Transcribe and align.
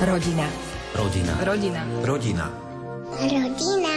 Rodina. 0.00 0.48
Rodina. 0.96 1.32
Rodina. 1.44 1.82
Rodina. 2.00 2.46
Rodina. 3.20 3.94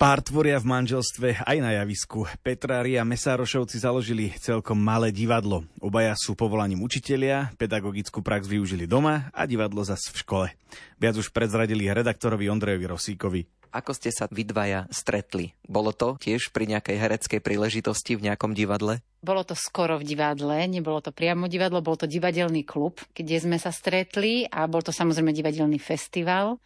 Pár 0.00 0.24
tvoria 0.24 0.56
v 0.56 0.72
manželstve 0.72 1.44
aj 1.44 1.58
na 1.60 1.76
javisku. 1.76 2.24
Petrári 2.40 2.96
a 2.96 3.04
Mesárošovci 3.04 3.76
založili 3.76 4.32
celkom 4.40 4.80
malé 4.80 5.12
divadlo. 5.12 5.68
Obaja 5.84 6.16
sú 6.16 6.32
povolaním 6.32 6.80
učitelia, 6.80 7.52
pedagogickú 7.60 8.24
prax 8.24 8.48
využili 8.48 8.88
doma 8.88 9.28
a 9.36 9.44
divadlo 9.44 9.84
zas 9.84 10.08
v 10.08 10.16
škole. 10.24 10.48
Viac 10.96 11.12
už 11.20 11.28
predzradili 11.28 11.92
redaktorovi 11.92 12.48
Ondrejovi 12.48 12.88
Rosíkovi. 12.88 13.57
Ako 13.68 13.92
ste 13.92 14.08
sa 14.08 14.26
vy 14.28 14.48
dvaja 14.48 14.88
stretli? 14.88 15.52
Bolo 15.64 15.92
to 15.92 16.16
tiež 16.16 16.50
pri 16.50 16.68
nejakej 16.68 16.96
hereckej 16.96 17.40
príležitosti 17.44 18.16
v 18.16 18.30
nejakom 18.30 18.56
divadle? 18.56 19.04
Bolo 19.18 19.42
to 19.42 19.58
skoro 19.58 19.98
v 19.98 20.06
divadle, 20.06 20.56
nebolo 20.70 21.02
to 21.02 21.10
priamo 21.10 21.50
divadlo, 21.50 21.82
bol 21.82 21.98
to 21.98 22.06
divadelný 22.06 22.62
klub, 22.62 23.02
kde 23.12 23.36
sme 23.42 23.58
sa 23.58 23.74
stretli 23.74 24.46
a 24.46 24.64
bol 24.70 24.80
to 24.80 24.94
samozrejme 24.94 25.34
divadelný 25.34 25.76
festival, 25.82 26.62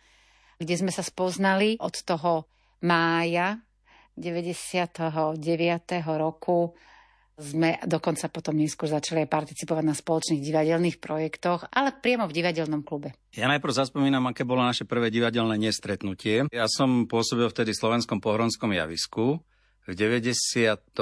kde 0.61 0.75
sme 0.79 0.93
sa 0.93 1.01
spoznali 1.01 1.81
od 1.81 1.97
toho 2.05 2.47
mája 2.85 3.59
99. 4.21 5.41
roku 6.05 6.77
sme 7.41 7.81
dokonca 7.89 8.29
potom 8.29 8.55
neskôr 8.57 8.93
začali 8.93 9.25
aj 9.25 9.33
participovať 9.33 9.85
na 9.85 9.97
spoločných 9.97 10.45
divadelných 10.45 11.01
projektoch, 11.01 11.69
ale 11.73 11.97
priamo 11.97 12.29
v 12.29 12.37
divadelnom 12.37 12.85
klube. 12.85 13.17
Ja 13.33 13.49
najprv 13.49 13.73
zaspomínam, 13.73 14.29
aké 14.29 14.45
bolo 14.45 14.61
naše 14.61 14.85
prvé 14.85 15.09
divadelné 15.09 15.57
nestretnutie. 15.57 16.45
Ja 16.53 16.69
som 16.69 17.09
pôsobil 17.09 17.49
vtedy 17.49 17.73
v 17.73 17.81
slovenskom 17.81 18.21
pohronskom 18.21 18.77
javisku. 18.77 19.41
V 19.83 19.91
95. 19.99 20.93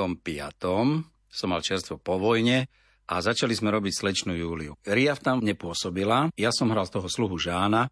som 1.29 1.49
mal 1.51 1.61
čerstvo 1.61 2.01
po 2.01 2.17
vojne 2.17 2.71
a 3.11 3.15
začali 3.19 3.53
sme 3.53 3.75
robiť 3.75 3.93
slečnú 3.93 4.33
Júliu. 4.39 4.79
Ria 4.87 5.19
tam 5.19 5.43
nepôsobila, 5.43 6.31
ja 6.39 6.51
som 6.55 6.71
hral 6.71 6.87
z 6.87 6.95
toho 6.97 7.09
sluhu 7.11 7.37
Žána 7.37 7.91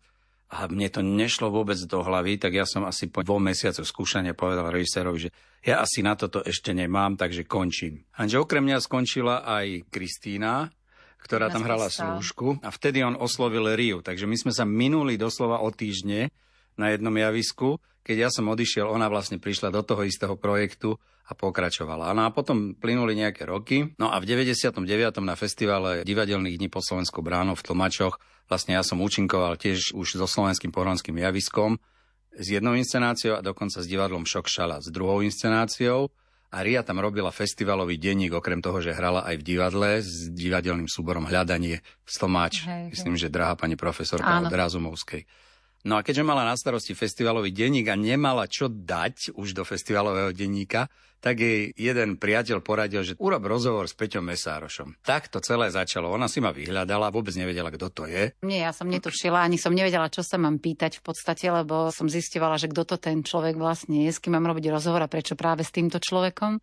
a 0.49 0.65
mne 0.65 0.89
to 0.89 1.05
nešlo 1.05 1.53
vôbec 1.53 1.77
do 1.77 2.01
hlavy, 2.01 2.41
tak 2.41 2.57
ja 2.57 2.65
som 2.65 2.89
asi 2.89 3.13
po 3.13 3.21
dvoch 3.21 3.41
mesiacoch 3.41 3.85
skúšania 3.85 4.33
povedal 4.33 4.73
režisérovi, 4.73 5.29
že 5.29 5.31
ja 5.61 5.85
asi 5.85 6.01
na 6.01 6.17
toto 6.17 6.41
ešte 6.41 6.73
nemám, 6.73 7.21
takže 7.21 7.45
končím. 7.45 8.09
Anže 8.17 8.41
okrem 8.41 8.65
mňa 8.65 8.79
skončila 8.81 9.45
aj 9.45 9.93
Kristína, 9.93 10.73
ktorá 11.21 11.53
tam 11.53 11.67
hrala 11.67 11.93
slúžku 11.93 12.57
a 12.65 12.73
vtedy 12.73 13.05
on 13.05 13.19
oslovil 13.19 13.69
Riu, 13.77 14.01
takže 14.01 14.25
my 14.25 14.37
sme 14.41 14.53
sa 14.55 14.65
minuli 14.65 15.21
doslova 15.21 15.61
o 15.61 15.69
týždne 15.69 16.33
na 16.79 16.95
jednom 16.95 17.13
javisku. 17.13 17.77
Keď 18.09 18.17
ja 18.17 18.33
som 18.33 18.49
odišiel, 18.49 18.89
ona 18.89 19.13
vlastne 19.13 19.37
prišla 19.37 19.69
do 19.69 19.85
toho 19.85 20.01
istého 20.09 20.33
projektu 20.41 20.97
a 21.29 21.37
pokračovala. 21.37 22.17
No 22.17 22.25
a 22.25 22.33
potom 22.33 22.73
plynuli 22.73 23.13
nejaké 23.13 23.45
roky. 23.45 23.93
No 24.01 24.09
a 24.09 24.17
v 24.17 24.25
99. 24.25 24.73
na 25.21 25.37
festivale 25.37 26.01
divadelných 26.09 26.57
dní 26.57 26.73
po 26.73 26.81
Slovensku 26.81 27.21
bránu 27.21 27.53
v 27.53 27.65
Tlmačoch 27.69 28.17
vlastne 28.49 28.81
ja 28.81 28.83
som 28.83 28.99
účinkoval 29.05 29.61
tiež 29.61 29.93
už 29.93 30.17
so 30.17 30.25
slovenským 30.25 30.73
pohronským 30.73 31.21
javiskom 31.21 31.77
s 32.33 32.47
jednou 32.49 32.73
inscenáciou 32.75 33.37
a 33.39 33.45
dokonca 33.45 33.85
s 33.85 33.87
divadlom 33.87 34.25
Šokšala 34.25 34.81
s 34.81 34.89
druhou 34.89 35.21
inscenáciou. 35.21 36.09
A 36.49 36.65
Ria 36.65 36.81
tam 36.81 36.97
robila 36.97 37.29
festivalový 37.29 38.01
denník, 38.01 38.33
okrem 38.33 38.65
toho, 38.65 38.81
že 38.81 38.97
hrala 38.97 39.21
aj 39.29 39.37
v 39.37 39.47
divadle 39.53 40.01
s 40.01 40.33
divadelným 40.33 40.89
súborom 40.89 41.29
Hľadanie 41.29 41.85
v 41.85 42.09
Stomáč. 42.09 42.65
Hej, 42.65 42.97
Myslím, 42.97 43.21
že 43.21 43.29
drahá 43.29 43.53
pani 43.53 43.77
profesorka 43.77 44.41
od 44.41 44.49
Razumovskej. 44.49 45.29
No 45.87 45.95
a 45.95 46.03
keďže 46.03 46.27
mala 46.27 46.43
na 46.43 46.59
starosti 46.59 46.97
festivalový 46.97 47.55
denník 47.55 47.87
a 47.87 47.95
nemala 47.95 48.51
čo 48.51 48.67
dať 48.67 49.39
už 49.39 49.55
do 49.55 49.63
festivalového 49.63 50.35
denníka, 50.35 50.91
tak 51.19 51.43
jej 51.43 51.75
jeden 51.75 52.15
priateľ 52.15 52.63
poradil, 52.63 53.03
že 53.03 53.19
urob 53.19 53.43
rozhovor 53.47 53.91
s 53.91 53.95
Peťom 53.95 54.23
Mesárošom. 54.23 55.03
Tak 55.03 55.31
to 55.31 55.43
celé 55.43 55.71
začalo. 55.71 56.15
Ona 56.15 56.31
si 56.31 56.39
ma 56.39 56.55
vyhľadala, 56.55 57.11
vôbec 57.11 57.35
nevedela, 57.35 57.75
kto 57.75 57.91
to 57.91 58.03
je. 58.07 58.35
Nie, 58.47 58.71
ja 58.71 58.73
som 58.75 58.87
netušila, 58.87 59.43
ani 59.43 59.59
som 59.59 59.75
nevedela, 59.75 60.07
čo 60.11 60.23
sa 60.23 60.39
mám 60.39 60.63
pýtať 60.63 61.03
v 61.03 61.03
podstate, 61.03 61.51
lebo 61.51 61.91
som 61.91 62.07
zistovala, 62.07 62.59
že 62.59 62.71
kto 62.71 62.95
to 62.95 62.97
ten 63.03 63.27
človek 63.27 63.59
vlastne 63.59 64.07
je, 64.07 64.15
s 64.15 64.23
kým 64.23 64.39
mám 64.39 64.47
robiť 64.47 64.71
rozhovor 64.71 65.03
a 65.03 65.11
prečo 65.11 65.35
práve 65.35 65.67
s 65.67 65.75
týmto 65.75 65.99
človekom 65.99 66.63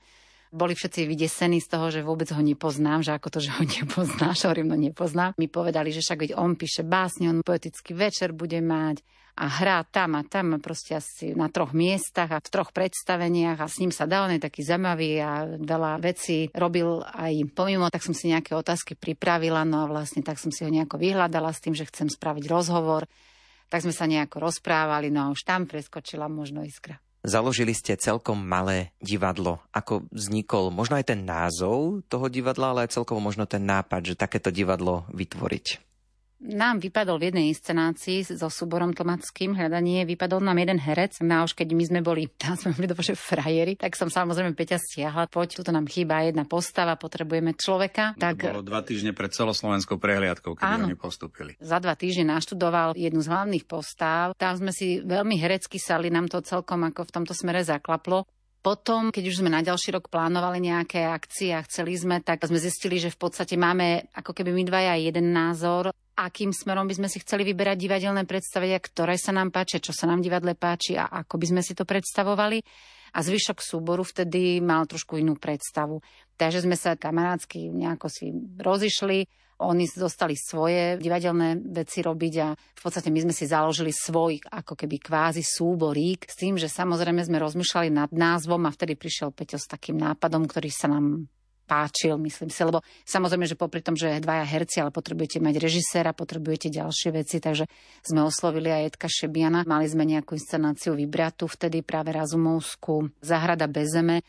boli 0.53 0.73
všetci 0.77 1.07
vydesení 1.07 1.59
z 1.61 1.67
toho, 1.69 1.89
že 1.89 2.05
vôbec 2.05 2.29
ho 2.29 2.41
nepoznám, 2.41 3.01
že 3.01 3.15
ako 3.15 3.27
to, 3.33 3.39
že 3.41 3.51
ho 3.55 3.63
nepoznáš, 3.63 4.41
hovorím, 4.45 4.73
no 4.73 4.77
nepoznám. 4.77 5.37
Mi 5.39 5.49
povedali, 5.49 5.89
že 5.89 6.01
však 6.01 6.29
veď 6.29 6.31
on 6.37 6.59
píše 6.59 6.83
básne, 6.85 7.31
on 7.31 7.45
poetický 7.45 7.95
večer 7.97 8.31
bude 8.31 8.59
mať 8.61 9.01
a 9.35 9.51
hrá 9.51 9.83
tam 9.83 10.15
a 10.15 10.23
tam 10.23 10.55
proste 10.63 10.95
asi 10.95 11.35
na 11.35 11.51
troch 11.51 11.75
miestach 11.75 12.31
a 12.31 12.39
v 12.39 12.47
troch 12.47 12.71
predstaveniach 12.71 13.59
a 13.59 13.67
s 13.67 13.83
ním 13.83 13.91
sa 13.91 14.07
dá, 14.07 14.23
on 14.23 14.31
je 14.31 14.39
taký 14.39 14.63
zaujímavý 14.63 15.19
a 15.19 15.43
veľa 15.59 15.99
vecí 15.99 16.47
robil 16.55 17.03
aj 17.03 17.51
pomimo, 17.51 17.91
tak 17.91 17.99
som 17.99 18.15
si 18.15 18.31
nejaké 18.31 18.55
otázky 18.55 18.95
pripravila, 18.95 19.67
no 19.67 19.83
a 19.83 19.91
vlastne 19.91 20.23
tak 20.23 20.39
som 20.39 20.55
si 20.55 20.63
ho 20.63 20.71
nejako 20.71 20.95
vyhľadala 20.95 21.51
s 21.51 21.59
tým, 21.59 21.75
že 21.75 21.83
chcem 21.83 22.07
spraviť 22.07 22.47
rozhovor. 22.47 23.11
Tak 23.67 23.83
sme 23.83 23.91
sa 23.91 24.07
nejako 24.07 24.39
rozprávali, 24.39 25.11
no 25.11 25.27
a 25.27 25.31
už 25.35 25.43
tam 25.43 25.67
preskočila 25.67 26.31
možno 26.31 26.63
iskra. 26.63 26.95
Založili 27.25 27.73
ste 27.73 27.97
celkom 27.97 28.37
malé 28.37 28.93
divadlo. 29.01 29.57
Ako 29.73 30.05
vznikol 30.13 30.69
možno 30.69 31.01
aj 31.01 31.09
ten 31.09 31.25
názov 31.25 32.05
toho 32.05 32.29
divadla, 32.29 32.69
ale 32.69 32.85
aj 32.85 32.93
celkovo 32.93 33.17
možno 33.17 33.49
ten 33.49 33.65
nápad, 33.65 34.13
že 34.13 34.13
takéto 34.13 34.53
divadlo 34.53 35.09
vytvoriť? 35.09 35.94
Nám 36.43 36.83
vypadol 36.83 37.15
v 37.15 37.31
jednej 37.31 37.47
inscenácii 37.55 38.27
so 38.35 38.51
súborom 38.51 38.91
tlmackým 38.91 39.55
hľadanie, 39.55 40.03
vypadol 40.03 40.43
nám 40.43 40.59
jeden 40.59 40.83
herec. 40.83 41.23
No 41.23 41.39
a 41.39 41.47
už 41.47 41.55
keď 41.55 41.71
my 41.71 41.83
sme 41.87 41.99
boli, 42.03 42.27
tam 42.41 42.59
sme 42.59 42.75
boli 42.75 42.91
že 42.91 43.15
frajeri, 43.15 43.79
tak 43.79 43.95
som 43.95 44.11
samozrejme 44.11 44.51
Peťa 44.51 44.75
stiahla, 44.75 45.31
poď, 45.31 45.63
tuto 45.63 45.71
nám 45.71 45.87
chýba 45.87 46.27
jedna 46.27 46.43
postava, 46.43 46.99
potrebujeme 46.99 47.55
človeka. 47.55 48.19
Tak... 48.19 48.51
To 48.51 48.59
bolo 48.59 48.67
dva 48.67 48.83
týždne 48.83 49.15
pred 49.15 49.31
celoslovenskou 49.31 49.95
prehliadkou, 49.95 50.59
keď 50.59 50.65
Áno. 50.67 50.91
oni 50.91 50.97
postupili. 50.99 51.55
Za 51.63 51.79
dva 51.79 51.95
týždne 51.95 52.35
naštudoval 52.35 52.99
jednu 52.99 53.23
z 53.23 53.31
hlavných 53.31 53.65
postáv. 53.65 54.35
Tam 54.35 54.59
sme 54.59 54.75
si 54.75 54.99
veľmi 54.99 55.39
herecky 55.39 55.79
sali, 55.79 56.11
nám 56.11 56.27
to 56.27 56.43
celkom 56.43 56.83
ako 56.83 57.07
v 57.07 57.13
tomto 57.15 57.33
smere 57.33 57.63
zaklaplo. 57.63 58.27
Potom, 58.65 59.13
keď 59.13 59.29
už 59.29 59.45
sme 59.45 59.53
na 59.53 59.61
ďalší 59.61 59.93
rok 59.93 60.09
plánovali 60.09 60.57
nejaké 60.57 61.05
akcie 61.05 61.53
a 61.53 61.61
chceli 61.61 61.93
sme, 61.93 62.25
tak 62.25 62.49
sme 62.49 62.57
zistili, 62.57 62.97
že 62.97 63.13
v 63.13 63.29
podstate 63.29 63.53
máme 63.53 64.09
ako 64.17 64.33
keby 64.33 64.49
my 64.49 64.65
dvaja 64.65 64.97
jeden 64.97 65.29
názor 65.29 65.93
akým 66.15 66.55
smerom 66.55 66.87
by 66.87 66.95
sme 66.95 67.11
si 67.11 67.19
chceli 67.19 67.43
vyberať 67.43 67.75
divadelné 67.75 68.23
predstavenia, 68.23 68.79
ktoré 68.79 69.19
sa 69.19 69.35
nám 69.35 69.51
páčia, 69.51 69.83
čo 69.83 69.91
sa 69.91 70.07
nám 70.07 70.23
divadle 70.23 70.55
páči 70.55 70.95
a 70.95 71.11
ako 71.11 71.35
by 71.35 71.45
sme 71.51 71.61
si 71.61 71.75
to 71.75 71.83
predstavovali. 71.83 72.63
A 73.15 73.23
zvyšok 73.23 73.63
súboru 73.63 74.03
vtedy 74.03 74.59
mal 74.59 74.83
trošku 74.83 75.15
inú 75.15 75.39
predstavu. 75.39 76.03
Takže 76.35 76.67
sme 76.67 76.75
sa 76.75 76.99
kamarátsky 76.99 77.71
nejako 77.71 78.11
si 78.11 78.35
rozišli, 78.59 79.23
oni 79.55 79.87
dostali 79.95 80.35
svoje 80.35 80.99
divadelné 80.99 81.63
veci 81.71 82.03
robiť 82.03 82.33
a 82.43 82.51
v 82.51 82.81
podstate 82.83 83.07
my 83.07 83.23
sme 83.23 83.31
si 83.31 83.47
založili 83.47 83.95
svoj 83.95 84.43
ako 84.51 84.75
keby 84.75 84.99
kvázi 84.99 85.47
súborík 85.47 86.27
s 86.27 86.35
tým, 86.35 86.59
že 86.59 86.67
samozrejme 86.67 87.23
sme 87.23 87.39
rozmýšľali 87.39 87.87
nad 87.87 88.11
názvom 88.11 88.67
a 88.67 88.75
vtedy 88.75 88.99
prišiel 88.99 89.31
Peťo 89.31 89.55
s 89.55 89.71
takým 89.71 89.95
nápadom, 89.95 90.43
ktorý 90.43 90.67
sa 90.67 90.91
nám 90.91 91.31
páčil, 91.65 92.15
myslím 92.21 92.53
si, 92.53 92.61
lebo 92.61 92.85
samozrejme, 93.03 93.49
že 93.49 93.57
popri 93.57 93.81
tom, 93.81 93.97
že 93.97 94.21
dvaja 94.21 94.45
herci, 94.45 94.79
ale 94.79 94.93
potrebujete 94.93 95.41
mať 95.41 95.57
režiséra, 95.57 96.13
potrebujete 96.13 96.69
ďalšie 96.69 97.09
veci, 97.11 97.41
takže 97.41 97.65
sme 98.05 98.21
oslovili 98.21 98.69
aj 98.69 98.95
Edka 98.95 99.09
Šebiana. 99.09 99.65
Mali 99.65 99.89
sme 99.89 100.05
nejakú 100.05 100.37
inscenáciu 100.37 100.93
vybratu, 100.93 101.49
vtedy 101.49 101.81
práve 101.81 102.13
Razumovskú, 102.13 103.09
Zahrada 103.19 103.65
bez 103.65 103.91
zeme. 103.91 104.21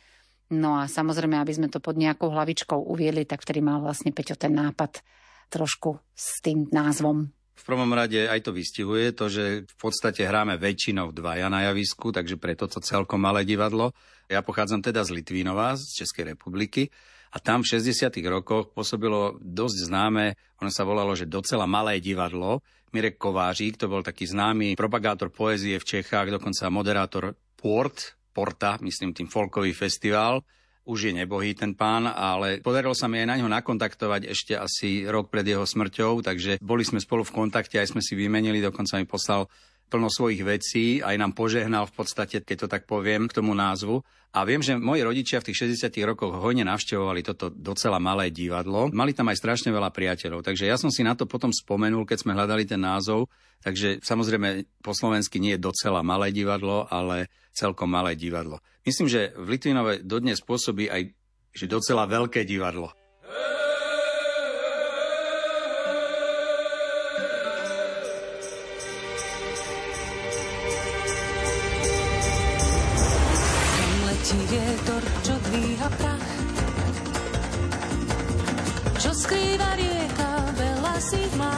No 0.48 0.78
a 0.78 0.88
samozrejme, 0.88 1.36
aby 1.36 1.52
sme 1.52 1.68
to 1.68 1.82
pod 1.82 1.98
nejakou 1.98 2.30
hlavičkou 2.32 2.78
uviedli, 2.78 3.28
tak 3.28 3.42
vtedy 3.42 3.60
mal 3.60 3.82
vlastne 3.82 4.14
Peťo 4.14 4.38
ten 4.38 4.54
nápad 4.54 5.02
trošku 5.50 5.98
s 6.14 6.38
tým 6.42 6.70
názvom. 6.70 7.30
V 7.56 7.64
prvom 7.64 7.88
rade 7.96 8.28
aj 8.28 8.44
to 8.44 8.52
vystihuje 8.52 9.16
to, 9.16 9.32
že 9.32 9.44
v 9.64 9.76
podstate 9.80 10.28
hráme 10.28 10.60
väčšinou 10.60 11.10
dvaja 11.10 11.48
na 11.48 11.66
javisku, 11.72 12.12
takže 12.12 12.36
preto 12.36 12.68
to 12.68 12.84
celkom 12.84 13.18
malé 13.18 13.48
divadlo. 13.48 13.96
Ja 14.28 14.44
pochádzam 14.44 14.84
teda 14.84 15.02
z 15.02 15.16
Litvínova, 15.16 15.74
z 15.74 16.04
Českej 16.04 16.36
republiky 16.36 16.92
a 17.36 17.38
tam 17.38 17.60
v 17.60 17.76
60. 17.76 18.16
rokoch 18.32 18.72
pôsobilo 18.72 19.36
dosť 19.44 19.92
známe, 19.92 20.40
ono 20.56 20.72
sa 20.72 20.88
volalo, 20.88 21.12
že 21.12 21.28
docela 21.28 21.68
malé 21.68 22.00
divadlo. 22.00 22.64
Mirek 22.96 23.20
Kovářík, 23.20 23.76
to 23.76 23.92
bol 23.92 24.00
taký 24.00 24.24
známy 24.24 24.72
propagátor 24.72 25.28
poézie 25.28 25.76
v 25.76 25.84
Čechách, 25.84 26.32
dokonca 26.32 26.72
moderátor 26.72 27.36
Port, 27.60 28.16
Porta, 28.32 28.80
myslím 28.80 29.12
tým 29.12 29.28
folkový 29.28 29.76
festival. 29.76 30.40
Už 30.88 31.10
je 31.10 31.12
nebohý 31.12 31.52
ten 31.52 31.76
pán, 31.76 32.08
ale 32.08 32.64
podarilo 32.64 32.96
sa 32.96 33.04
mi 33.04 33.20
aj 33.20 33.28
na 33.28 33.36
ňo 33.36 33.52
nakontaktovať 33.52 34.32
ešte 34.32 34.56
asi 34.56 35.04
rok 35.04 35.28
pred 35.28 35.44
jeho 35.44 35.68
smrťou, 35.68 36.24
takže 36.24 36.56
boli 36.64 36.88
sme 36.88 37.04
spolu 37.04 37.20
v 37.20 37.36
kontakte, 37.36 37.76
aj 37.76 37.92
sme 37.92 38.00
si 38.00 38.16
vymenili, 38.16 38.64
dokonca 38.64 38.96
mi 38.96 39.04
poslal 39.04 39.44
plno 39.86 40.10
svojich 40.10 40.42
vecí, 40.42 40.98
aj 40.98 41.14
nám 41.14 41.32
požehnal 41.32 41.86
v 41.86 41.94
podstate, 41.94 42.42
keď 42.42 42.66
to 42.66 42.68
tak 42.68 42.82
poviem, 42.90 43.30
k 43.30 43.36
tomu 43.38 43.54
názvu. 43.54 44.02
A 44.36 44.44
viem, 44.44 44.60
že 44.60 44.76
moji 44.76 45.00
rodičia 45.00 45.40
v 45.40 45.48
tých 45.48 45.70
60 45.78 45.96
rokoch 46.04 46.36
hojne 46.36 46.66
navštevovali 46.66 47.24
toto 47.24 47.48
docela 47.48 47.96
malé 47.96 48.28
divadlo. 48.28 48.92
Mali 48.92 49.16
tam 49.16 49.32
aj 49.32 49.40
strašne 49.40 49.72
veľa 49.72 49.88
priateľov, 49.94 50.44
takže 50.44 50.68
ja 50.68 50.76
som 50.76 50.92
si 50.92 51.00
na 51.00 51.16
to 51.16 51.24
potom 51.24 51.54
spomenul, 51.54 52.04
keď 52.04 52.18
sme 52.26 52.36
hľadali 52.36 52.68
ten 52.68 52.82
názov. 52.82 53.32
Takže 53.64 54.04
samozrejme 54.04 54.68
po 54.84 54.92
slovensky 54.92 55.40
nie 55.40 55.56
je 55.56 55.64
docela 55.64 56.04
malé 56.04 56.28
divadlo, 56.34 56.84
ale 56.92 57.32
celkom 57.56 57.88
malé 57.88 58.12
divadlo. 58.12 58.60
Myslím, 58.84 59.08
že 59.08 59.32
v 59.32 59.56
Litvinove 59.56 60.04
dodnes 60.04 60.44
pôsobí 60.44 60.92
aj 60.92 61.16
že 61.56 61.64
docela 61.64 62.04
veľké 62.04 62.44
divadlo. 62.44 62.92
Si 80.96 81.20
má. 81.36 81.52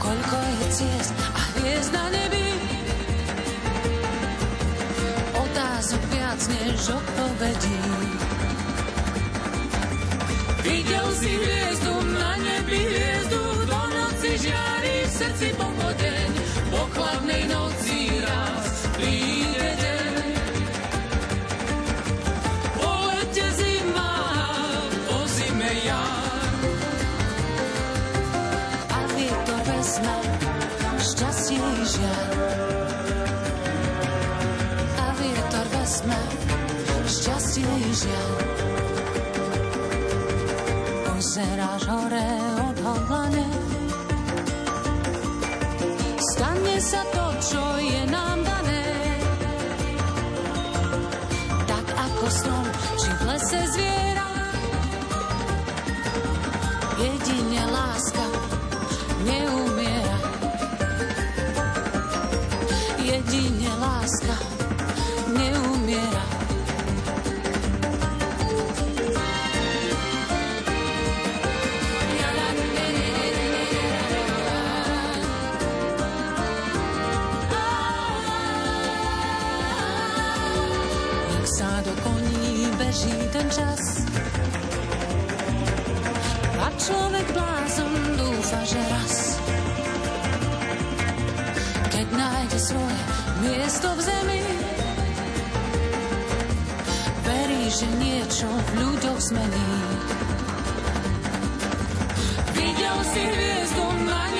Koľko 0.00 0.36
je 0.36 0.66
ciest 0.72 1.12
a 1.12 1.42
hviezd 1.56 1.92
na 1.92 2.04
nebi. 2.08 2.48
Otázok 5.36 6.02
viac 6.08 6.40
než 6.48 6.78
odpovedí. 6.88 7.80
Videl 10.64 11.06
si 11.20 11.32
hviezdu 11.36 11.94
na 12.16 12.32
nebi, 12.40 12.80
hviezdu 12.80 13.42
do 13.68 13.80
noci 13.92 14.30
žiari 14.40 14.94
v 15.04 15.10
srdci 15.12 15.48
pochodeň. 15.60 16.28
Po 16.72 16.82
chladnej 16.96 17.42
noci 17.52 17.83
žiar. 37.94 38.30
Pozeráš 41.06 41.82
hore 41.86 42.28
odhodlane 42.68 43.46
Stane 46.18 46.76
sa 46.82 47.02
to, 47.14 47.26
čo 47.38 47.62
je 47.78 48.02
nám 48.10 48.38
dané 48.42 48.84
Tak 51.70 51.86
ako 51.86 52.24
strom, 52.28 52.66
či 52.98 53.10
v 53.14 53.22
lese 53.30 53.60
zviera 53.72 54.13
beží 82.94 83.26
ten 83.34 83.46
čas. 83.50 84.06
A 86.62 86.70
človek 86.78 87.26
blázon 87.34 87.94
dúfa, 88.14 88.62
že 88.62 88.78
raz, 88.86 89.14
keď 91.90 92.06
nájde 92.14 92.58
svoje 92.62 93.02
miesto 93.42 93.90
v 93.98 94.00
zemi, 94.06 94.42
verí, 97.26 97.62
že 97.66 97.86
niečo 97.98 98.46
v 98.46 98.68
ľuďoch 98.78 99.20
zmení. 99.26 99.70
Videl 102.54 102.98
si 103.10 103.22
hviezdu 103.26 103.86
na 104.06 104.33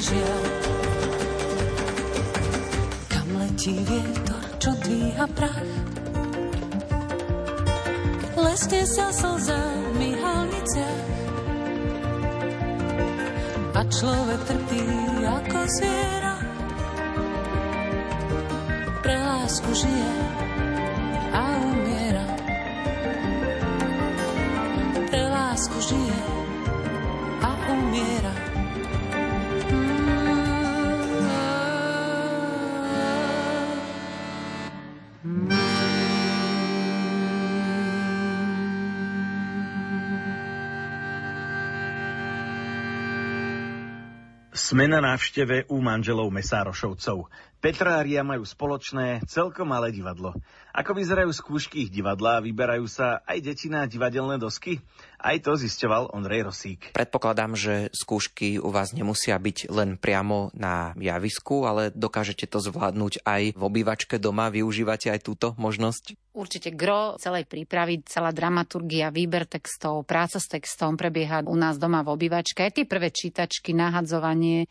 Žiar. 0.00 0.44
Kam 3.12 3.28
letí 3.36 3.76
vietor, 3.84 4.44
čo 4.56 4.72
dvíha 4.80 5.28
prach? 5.36 5.68
Lesne 8.32 8.82
sa 8.88 9.12
slza 9.12 9.60
v 9.92 10.16
halniciach 10.16 11.04
a 13.76 13.80
človek 13.92 14.40
trpí 14.48 14.84
ako 15.20 15.60
zviera. 15.68 16.36
Pre 19.04 19.16
lásku 19.20 19.70
žije 19.84 20.12
Sme 44.50 44.90
na 44.90 44.98
návšteve 44.98 45.70
u 45.70 45.78
manželov 45.78 46.30
Mesárošovcov. 46.34 47.30
Petra 47.60 48.00
a 48.00 48.04
Ria 48.04 48.24
majú 48.24 48.40
spoločné 48.48 49.20
celkom 49.28 49.68
malé 49.68 49.92
divadlo. 49.92 50.32
Ako 50.72 50.96
vyzerajú 50.96 51.28
skúšky 51.28 51.84
ich 51.84 51.92
divadla? 51.92 52.40
Vyberajú 52.40 52.88
sa 52.88 53.20
aj 53.28 53.52
deti 53.52 53.68
na 53.68 53.84
divadelné 53.84 54.40
dosky? 54.40 54.80
Aj 55.20 55.36
to 55.36 55.52
zisťoval 55.60 56.16
Ondrej 56.16 56.48
Rosík. 56.48 56.96
Predpokladám, 56.96 57.52
že 57.60 57.92
skúšky 57.92 58.56
u 58.56 58.72
vás 58.72 58.96
nemusia 58.96 59.36
byť 59.36 59.68
len 59.76 60.00
priamo 60.00 60.48
na 60.56 60.96
javisku, 60.96 61.68
ale 61.68 61.92
dokážete 61.92 62.48
to 62.48 62.64
zvládnuť 62.64 63.28
aj 63.28 63.52
v 63.52 63.60
obývačke 63.60 64.16
doma. 64.16 64.48
Využívate 64.48 65.12
aj 65.12 65.20
túto 65.20 65.52
možnosť? 65.60 66.16
Určite 66.32 66.72
gro 66.72 67.20
celej 67.20 67.44
prípravy, 67.44 68.00
celá 68.08 68.32
dramaturgia, 68.32 69.12
výber 69.12 69.44
textov, 69.44 70.08
práca 70.08 70.40
s 70.40 70.48
textom 70.48 70.96
prebieha 70.96 71.44
u 71.44 71.60
nás 71.60 71.76
doma 71.76 72.00
v 72.00 72.16
obývačke. 72.16 72.64
Aj 72.64 72.72
tie 72.72 72.88
prvé 72.88 73.12
čítačky, 73.12 73.76
nahadzovanie, 73.76 74.64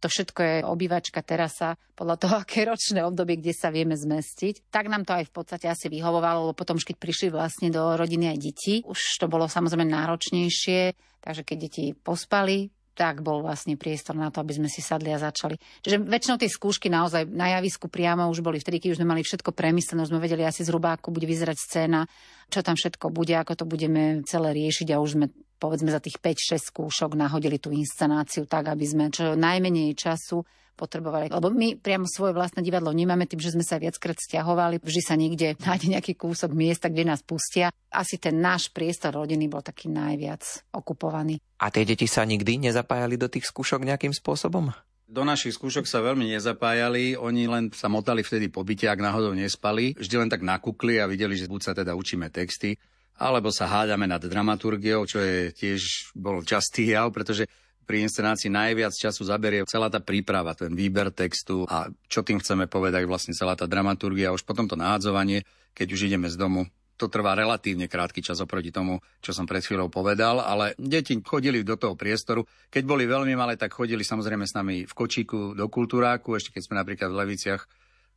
to 0.00 0.06
všetko 0.12 0.40
je 0.40 0.56
obývačka, 0.64 1.24
terasa, 1.24 1.74
podľa 1.96 2.16
toho, 2.20 2.34
aké 2.42 2.68
ročné 2.68 3.02
obdobie, 3.02 3.40
kde 3.40 3.52
sa 3.56 3.72
vieme 3.72 3.96
zmestiť. 3.96 4.68
Tak 4.68 4.92
nám 4.92 5.08
to 5.08 5.16
aj 5.16 5.28
v 5.28 5.34
podstate 5.34 5.66
asi 5.66 5.88
vyhovovalo, 5.88 6.50
lebo 6.50 6.54
potom, 6.54 6.76
keď 6.76 6.96
prišli 6.96 7.28
vlastne 7.32 7.68
do 7.72 7.96
rodiny 7.96 8.32
aj 8.32 8.38
deti, 8.38 8.74
už 8.84 8.98
to 9.20 9.26
bolo 9.26 9.48
samozrejme 9.48 9.88
náročnejšie, 9.88 10.94
takže 11.24 11.42
keď 11.42 11.56
deti 11.58 11.84
pospali, 11.96 12.70
tak 12.96 13.20
bol 13.20 13.44
vlastne 13.44 13.76
priestor 13.76 14.16
na 14.16 14.32
to, 14.32 14.40
aby 14.40 14.56
sme 14.56 14.72
si 14.72 14.80
sadli 14.80 15.12
a 15.12 15.20
začali. 15.20 15.60
Čiže 15.84 16.00
väčšinou 16.00 16.40
tie 16.40 16.48
skúšky 16.48 16.88
naozaj 16.88 17.28
na 17.28 17.52
javisku 17.60 17.92
priamo 17.92 18.24
už 18.32 18.40
boli 18.40 18.56
vtedy, 18.56 18.80
keď 18.80 18.96
už 18.96 18.98
sme 19.04 19.12
mali 19.12 19.20
všetko 19.20 19.52
premyslené, 19.52 20.08
už 20.08 20.16
sme 20.16 20.24
vedeli 20.24 20.48
asi 20.48 20.64
zhruba, 20.64 20.96
ako 20.96 21.12
bude 21.12 21.28
vyzerať 21.28 21.60
scéna, 21.60 22.08
čo 22.48 22.64
tam 22.64 22.72
všetko 22.72 23.12
bude, 23.12 23.36
ako 23.36 23.52
to 23.52 23.64
budeme 23.68 24.24
celé 24.24 24.56
riešiť 24.56 24.96
a 24.96 25.00
už 25.04 25.10
sme 25.12 25.26
povedzme 25.56 25.90
za 25.90 26.00
tých 26.00 26.20
5-6 26.20 26.70
skúšok 26.70 27.16
nahodili 27.16 27.56
tú 27.56 27.72
inscenáciu 27.72 28.44
tak, 28.44 28.70
aby 28.70 28.84
sme 28.84 29.04
čo 29.10 29.34
najmenej 29.34 29.96
času 29.96 30.44
potrebovali. 30.76 31.32
Lebo 31.32 31.48
my 31.48 31.80
priamo 31.80 32.04
svoje 32.04 32.36
vlastné 32.36 32.60
divadlo 32.60 32.92
nemáme 32.92 33.24
tým, 33.24 33.40
že 33.40 33.56
sme 33.56 33.64
sa 33.64 33.80
viackrát 33.80 34.20
stiahovali. 34.20 34.78
Vždy 34.84 35.02
sa 35.02 35.16
niekde 35.16 35.56
nájde 35.56 35.96
nejaký 35.96 36.14
kúsok 36.14 36.52
miesta, 36.52 36.92
kde 36.92 37.08
nás 37.08 37.24
pustia. 37.24 37.72
Asi 37.88 38.20
ten 38.20 38.36
náš 38.36 38.68
priestor 38.68 39.16
rodiny 39.16 39.48
bol 39.48 39.64
taký 39.64 39.88
najviac 39.88 40.68
okupovaný. 40.76 41.40
A 41.64 41.72
tie 41.72 41.88
deti 41.88 42.04
sa 42.04 42.28
nikdy 42.28 42.60
nezapájali 42.68 43.16
do 43.16 43.32
tých 43.32 43.48
skúšok 43.48 43.88
nejakým 43.88 44.12
spôsobom? 44.12 44.68
Do 45.06 45.22
našich 45.22 45.54
skúšok 45.54 45.86
sa 45.86 46.02
veľmi 46.02 46.34
nezapájali, 46.34 47.14
oni 47.14 47.46
len 47.46 47.70
sa 47.70 47.86
motali 47.86 48.26
vtedy 48.26 48.50
po 48.50 48.66
byte, 48.66 48.90
ak 48.90 48.98
náhodou 48.98 49.38
nespali. 49.38 49.94
Vždy 49.94 50.14
len 50.18 50.30
tak 50.30 50.42
nakúkli 50.42 50.98
a 50.98 51.06
videli, 51.06 51.38
že 51.38 51.46
buď 51.46 51.62
sa 51.62 51.72
teda 51.78 51.94
učíme 51.94 52.26
texty, 52.28 52.74
alebo 53.16 53.48
sa 53.48 53.68
hádame 53.68 54.04
nad 54.04 54.20
dramaturgiou, 54.20 55.08
čo 55.08 55.20
je 55.20 55.52
tiež 55.56 56.12
bol 56.12 56.44
častý 56.44 56.92
jav, 56.92 57.08
pretože 57.12 57.48
pri 57.86 58.02
inscenácii 58.02 58.50
najviac 58.50 58.92
času 58.92 59.22
zaberie 59.22 59.62
celá 59.64 59.86
tá 59.86 60.02
príprava, 60.02 60.58
ten 60.58 60.74
výber 60.74 61.14
textu 61.14 61.64
a 61.70 61.86
čo 62.10 62.26
tým 62.26 62.42
chceme 62.42 62.66
povedať, 62.66 63.06
vlastne 63.06 63.32
celá 63.32 63.54
tá 63.54 63.70
dramaturgia, 63.70 64.34
už 64.34 64.42
potom 64.42 64.66
to 64.66 64.74
nádzovanie, 64.74 65.46
keď 65.72 65.86
už 65.94 66.10
ideme 66.10 66.26
z 66.26 66.36
domu. 66.36 66.66
To 66.96 67.12
trvá 67.12 67.36
relatívne 67.36 67.92
krátky 67.92 68.24
čas 68.24 68.40
oproti 68.40 68.72
tomu, 68.72 69.04
čo 69.20 69.36
som 69.36 69.44
pred 69.44 69.60
chvíľou 69.60 69.92
povedal, 69.92 70.40
ale 70.40 70.72
deti 70.80 71.12
chodili 71.20 71.60
do 71.60 71.76
toho 71.76 71.92
priestoru. 71.92 72.42
Keď 72.72 72.82
boli 72.88 73.04
veľmi 73.04 73.36
malé, 73.36 73.60
tak 73.60 73.76
chodili 73.76 74.00
samozrejme 74.00 74.48
s 74.48 74.56
nami 74.56 74.88
v 74.88 74.92
kočíku 74.96 75.52
do 75.52 75.68
kultúráku, 75.68 76.34
ešte 76.34 76.56
keď 76.56 76.62
sme 76.64 76.80
napríklad 76.80 77.12
v 77.12 77.18
Leviciach 77.20 77.62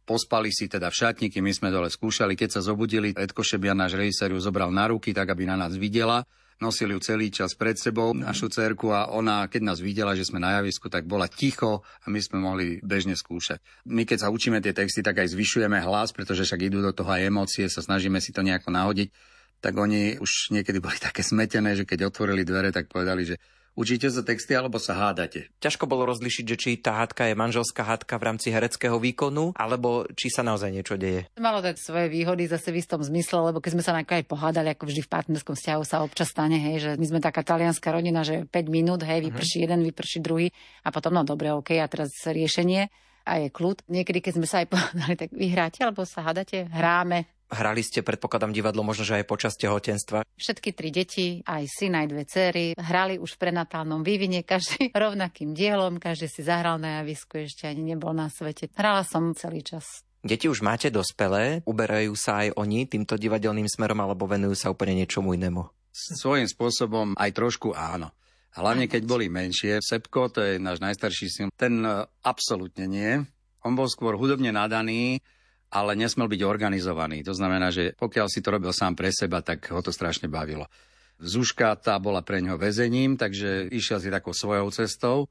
pospali 0.09 0.49
si 0.49 0.65
teda 0.65 0.89
v 0.89 0.97
šatníky, 1.05 1.37
my 1.37 1.53
sme 1.53 1.69
dole 1.69 1.85
skúšali, 1.85 2.33
keď 2.33 2.57
sa 2.57 2.61
zobudili, 2.65 3.13
Edko 3.13 3.45
Šebian, 3.45 3.77
náš 3.77 3.93
režisér, 3.93 4.33
ju 4.33 4.41
zobral 4.41 4.73
na 4.73 4.89
ruky, 4.89 5.13
tak 5.13 5.29
aby 5.29 5.45
na 5.45 5.53
nás 5.53 5.77
videla. 5.77 6.25
Nosili 6.59 6.91
ju 6.91 6.99
celý 6.99 7.31
čas 7.31 7.55
pred 7.55 7.79
sebou, 7.79 8.11
našu 8.11 8.51
cerku 8.51 8.91
a 8.91 9.07
ona, 9.15 9.47
keď 9.47 9.61
nás 9.63 9.79
videla, 9.79 10.11
že 10.17 10.27
sme 10.27 10.43
na 10.43 10.59
javisku, 10.59 10.91
tak 10.91 11.07
bola 11.07 11.29
ticho 11.29 11.85
a 12.03 12.11
my 12.11 12.19
sme 12.19 12.41
mohli 12.41 12.83
bežne 12.83 13.15
skúšať. 13.15 13.63
My 13.87 14.03
keď 14.03 14.27
sa 14.27 14.33
učíme 14.33 14.59
tie 14.59 14.75
texty, 14.75 14.99
tak 14.99 15.23
aj 15.23 15.31
zvyšujeme 15.31 15.79
hlas, 15.79 16.11
pretože 16.11 16.43
však 16.43 16.67
idú 16.67 16.83
do 16.83 16.91
toho 16.91 17.07
aj 17.07 17.29
emócie, 17.29 17.65
sa 17.71 17.79
snažíme 17.79 18.19
si 18.19 18.35
to 18.35 18.43
nejako 18.43 18.75
nahodiť. 18.75 19.07
Tak 19.63 19.71
oni 19.77 20.19
už 20.19 20.51
niekedy 20.51 20.83
boli 20.83 20.99
také 20.99 21.23
smetené, 21.23 21.79
že 21.79 21.87
keď 21.87 22.11
otvorili 22.11 22.43
dvere, 22.43 22.75
tak 22.75 22.91
povedali, 22.91 23.23
že 23.23 23.35
Učíte 23.77 24.09
sa 24.09 24.25
texty 24.25 24.57
alebo 24.57 24.81
sa 24.81 24.97
hádate? 24.97 25.53
Ťažko 25.61 25.85
bolo 25.85 26.09
rozlišiť, 26.09 26.45
že 26.45 26.57
či 26.57 26.69
tá 26.79 27.01
hádka 27.03 27.29
je 27.29 27.35
manželská 27.37 27.85
hádka 27.85 28.17
v 28.17 28.25
rámci 28.25 28.47
hereckého 28.49 28.97
výkonu, 28.97 29.53
alebo 29.53 30.09
či 30.17 30.33
sa 30.33 30.41
naozaj 30.41 30.73
niečo 30.73 30.95
deje. 30.97 31.29
Malo 31.37 31.61
tak 31.61 31.77
svoje 31.77 32.09
výhody 32.09 32.49
zase 32.49 32.73
v 32.73 32.81
istom 32.81 32.99
zmysle, 32.99 33.53
lebo 33.53 33.61
keď 33.61 33.71
sme 33.77 33.83
sa 33.85 33.93
aj 33.95 34.25
pohádali, 34.25 34.73
ako 34.73 34.89
vždy 34.89 35.01
v 35.05 35.11
partnerskom 35.11 35.55
vzťahu 35.55 35.83
sa 35.85 36.01
občas 36.01 36.33
stane, 36.33 36.57
hej, 36.57 36.75
že 36.81 36.91
my 36.97 37.05
sme 37.05 37.19
taká 37.19 37.45
talianská 37.45 37.93
rodina, 37.93 38.25
že 38.25 38.45
5 38.47 38.69
minút, 38.69 39.05
hej, 39.05 39.25
vyprší 39.29 39.63
uh-huh. 39.63 39.65
jeden, 39.69 39.79
vyprší 39.85 40.19
druhý 40.21 40.47
a 40.83 40.89
potom, 40.89 41.13
no 41.13 41.23
dobre, 41.25 41.53
OK, 41.53 41.77
a 41.77 41.87
teraz 41.89 42.13
riešenie 42.25 42.89
a 43.29 43.45
je 43.45 43.47
kľud. 43.53 43.85
Niekedy, 43.85 44.19
keď 44.25 44.33
sme 44.41 44.47
sa 44.49 44.65
aj 44.65 44.67
povedali, 44.73 45.13
tak 45.15 45.29
vyhráte 45.31 45.79
alebo 45.85 46.03
sa 46.03 46.25
hádate, 46.25 46.65
hráme, 46.69 47.38
Hrali 47.49 47.81
ste, 47.81 48.05
predpokladám, 48.05 48.53
divadlo 48.53 48.85
možno, 48.85 49.09
že 49.09 49.17
aj 49.17 49.25
počas 49.25 49.57
tehotenstva. 49.57 50.21
Všetky 50.37 50.69
tri 50.77 50.93
deti, 50.93 51.41
aj 51.41 51.65
syn, 51.65 51.97
aj 51.97 52.07
dve 52.13 52.23
cery, 52.29 52.65
hrali 52.77 53.17
už 53.17 53.35
v 53.35 53.49
prenatálnom 53.49 54.05
vývine, 54.05 54.45
každý 54.45 54.93
rovnakým 55.03 55.57
dielom, 55.57 55.97
každý 55.97 56.29
si 56.29 56.41
zahral 56.45 56.77
na 56.77 57.01
javisku, 57.01 57.41
ešte 57.41 57.65
ani 57.65 57.81
nebol 57.81 58.13
na 58.13 58.29
svete. 58.29 58.69
Hrala 58.77 59.01
som 59.01 59.33
celý 59.33 59.65
čas. 59.65 60.05
Deti 60.21 60.45
už 60.45 60.61
máte 60.61 60.93
dospelé, 60.93 61.65
uberajú 61.65 62.13
sa 62.13 62.45
aj 62.45 62.53
oni 62.53 62.85
týmto 62.85 63.17
divadelným 63.17 63.65
smerom 63.65 63.97
alebo 64.03 64.29
venujú 64.29 64.53
sa 64.53 64.69
úplne 64.69 64.93
niečomu 65.01 65.33
inému? 65.33 65.65
Svojím 65.89 66.45
spôsobom 66.45 67.17
aj 67.17 67.33
trošku 67.33 67.73
áno. 67.73 68.13
Hlavne 68.53 68.85
keď 68.85 69.01
boli 69.05 69.25
menšie. 69.31 69.81
Sepko, 69.81 70.29
to 70.29 70.41
je 70.43 70.61
náš 70.61 70.81
najstarší 70.81 71.27
syn, 71.29 71.47
ten 71.55 71.81
e, 71.81 72.03
absolútne 72.25 72.85
nie. 72.85 73.23
On 73.63 73.73
bol 73.73 73.87
skôr 73.87 74.19
hudobne 74.19 74.51
nadaný, 74.51 75.23
ale 75.69 75.93
nesmel 75.93 76.25
byť 76.25 76.41
organizovaný. 76.45 77.21
To 77.25 77.33
znamená, 77.33 77.69
že 77.69 77.93
pokiaľ 77.97 78.27
si 78.29 78.41
to 78.41 78.53
robil 78.53 78.73
sám 78.73 78.97
pre 78.97 79.13
seba, 79.13 79.45
tak 79.45 79.69
ho 79.69 79.81
to 79.81 79.93
strašne 79.93 80.25
bavilo. 80.25 80.65
Zúška 81.19 81.75
tá 81.77 81.99
bola 81.99 82.23
pre 82.23 82.39
ňoho 82.39 82.55
väzením, 82.55 83.19
takže 83.19 83.67
išiel 83.69 83.99
si 83.99 84.09
takou 84.09 84.31
svojou 84.31 84.71
cestou. 84.71 85.27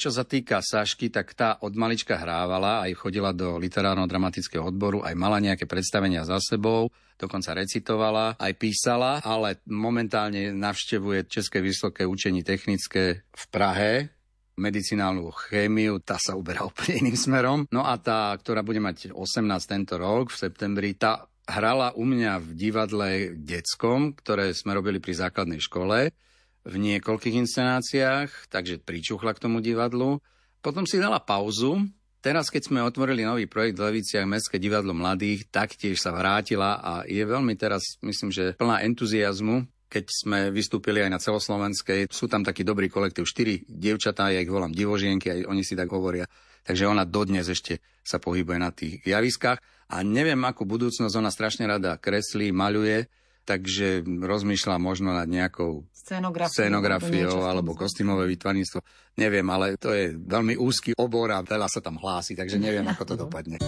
Čo 0.00 0.08
sa 0.08 0.24
týka 0.24 0.64
Sašky, 0.64 1.12
tak 1.12 1.36
tá 1.36 1.60
od 1.60 1.76
malička 1.76 2.16
hrávala, 2.16 2.88
aj 2.88 2.96
chodila 2.96 3.36
do 3.36 3.60
literárno-dramatického 3.60 4.64
odboru, 4.64 5.04
aj 5.04 5.12
mala 5.12 5.44
nejaké 5.44 5.68
predstavenia 5.68 6.24
za 6.24 6.40
sebou, 6.40 6.88
dokonca 7.20 7.52
recitovala, 7.52 8.40
aj 8.40 8.52
písala, 8.56 9.20
ale 9.20 9.60
momentálne 9.68 10.56
navštevuje 10.56 11.28
České 11.28 11.60
vysoké 11.60 12.08
učení 12.08 12.40
technické 12.40 13.28
v 13.28 13.44
Prahe, 13.52 14.19
medicinálnu 14.60 15.32
chémiu, 15.32 15.98
tá 16.04 16.20
sa 16.20 16.36
uberá 16.36 16.62
úplne 16.70 17.08
iným 17.08 17.16
smerom. 17.16 17.60
No 17.72 17.88
a 17.88 17.96
tá, 17.96 18.36
ktorá 18.36 18.60
bude 18.60 18.78
mať 18.78 19.16
18 19.16 19.48
tento 19.64 19.96
rok, 19.96 20.28
v 20.28 20.36
septembri, 20.36 20.92
tá 20.92 21.24
hrala 21.50 21.96
u 21.98 22.06
mňa 22.06 22.38
v 22.38 22.48
divadle 22.54 23.08
detskom, 23.34 24.14
ktoré 24.14 24.54
sme 24.54 24.76
robili 24.76 25.02
pri 25.02 25.26
základnej 25.26 25.58
škole 25.58 26.14
v 26.60 26.74
niekoľkých 26.76 27.40
inscenáciách, 27.40 28.52
takže 28.52 28.84
pričuchla 28.84 29.32
k 29.32 29.42
tomu 29.42 29.64
divadlu. 29.64 30.20
Potom 30.60 30.84
si 30.84 31.00
dala 31.00 31.18
pauzu. 31.18 31.80
Teraz, 32.20 32.52
keď 32.52 32.68
sme 32.68 32.84
otvorili 32.84 33.24
nový 33.24 33.48
projekt 33.48 33.80
v 33.80 33.88
Leviciach 33.88 34.28
Mestské 34.28 34.60
divadlo 34.60 34.92
mladých, 34.92 35.48
taktiež 35.48 36.04
sa 36.04 36.12
vrátila 36.12 36.76
a 36.76 36.92
je 37.08 37.24
veľmi 37.24 37.56
teraz, 37.56 37.96
myslím, 38.04 38.28
že 38.28 38.52
plná 38.60 38.84
entuziasmu 38.84 39.64
keď 39.90 40.04
sme 40.06 40.38
vystúpili 40.54 41.02
aj 41.02 41.10
na 41.10 41.18
celoslovenskej, 41.18 42.06
sú 42.14 42.30
tam 42.30 42.46
taký 42.46 42.62
dobrý 42.62 42.86
kolektív, 42.86 43.26
štyri 43.26 43.66
dievčatá, 43.66 44.30
ja 44.30 44.38
ich 44.38 44.48
volám 44.48 44.70
divožienky, 44.70 45.26
aj 45.26 45.50
oni 45.50 45.66
si 45.66 45.74
tak 45.74 45.90
hovoria. 45.90 46.30
Takže 46.62 46.86
ona 46.86 47.02
dodnes 47.02 47.50
ešte 47.50 47.82
sa 48.06 48.22
pohybuje 48.22 48.58
na 48.62 48.70
tých 48.70 49.02
javiskách 49.02 49.58
a 49.90 49.96
neviem, 50.06 50.38
akú 50.46 50.62
budúcnosť 50.62 51.14
ona 51.18 51.34
strašne 51.34 51.66
rada 51.66 51.98
kreslí, 51.98 52.54
maľuje, 52.54 53.10
takže 53.42 54.06
rozmýšľa 54.06 54.78
možno 54.78 55.10
nad 55.10 55.26
nejakou 55.26 55.82
scenografiou, 55.90 56.54
scenografiou 56.54 57.42
alebo 57.42 57.74
kostýmové 57.74 58.30
vytvarníctvo. 58.30 58.78
Neviem, 59.18 59.46
ale 59.50 59.74
to 59.74 59.90
je 59.90 60.14
veľmi 60.14 60.54
úzky 60.54 60.94
obor 60.94 61.34
a 61.34 61.42
veľa 61.42 61.66
sa 61.66 61.82
tam 61.82 61.98
hlási, 61.98 62.38
takže 62.38 62.62
neviem, 62.62 62.86
ako 62.86 63.02
to 63.02 63.14
dopadne. 63.18 63.58